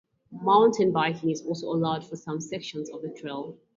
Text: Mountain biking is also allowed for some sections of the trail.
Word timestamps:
Mountain 0.31 0.91
biking 0.91 1.29
is 1.29 1.45
also 1.45 1.67
allowed 1.67 2.03
for 2.03 2.15
some 2.15 2.41
sections 2.41 2.89
of 2.89 3.03
the 3.03 3.09
trail. 3.09 3.59